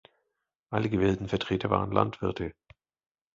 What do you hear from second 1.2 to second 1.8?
Vertreter